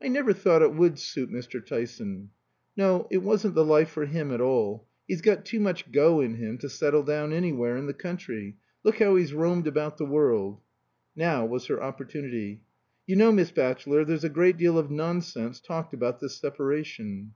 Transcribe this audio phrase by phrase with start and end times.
[0.00, 1.60] "I never thought it would suit Mr.
[1.66, 2.30] Tyson."
[2.76, 4.86] "No; it wasn't the life for him at all.
[5.08, 8.58] He's got too much go in him to settle down anywhere in the country.
[8.84, 10.60] Look how he's roamed about the world."
[11.16, 12.60] (Now was her opportunity.)
[13.08, 17.32] "You know, Miss Batchelor, there's a great deal of nonsense talked about this separation."